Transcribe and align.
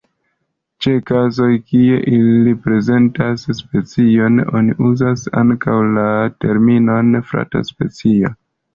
Ĉe 0.85 0.93
kazoj 1.09 1.49
kie 1.73 1.99
ili 2.13 2.31
reprezentas 2.47 3.45
speciojn, 3.61 4.43
oni 4.63 4.77
uzas 4.91 5.29
ankaŭ 5.45 5.79
la 5.95 6.11
terminon 6.47 7.17
frata 7.33 7.67
specio. 7.73 8.39